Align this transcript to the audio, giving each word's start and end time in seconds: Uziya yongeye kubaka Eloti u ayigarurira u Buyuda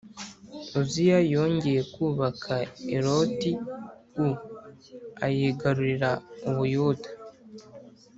Uziya 0.79 1.19
yongeye 1.33 1.81
kubaka 1.93 2.53
Eloti 2.95 3.51
u 4.27 4.27
ayigarurira 5.25 6.11
u 6.49 6.51
Buyuda 6.55 7.09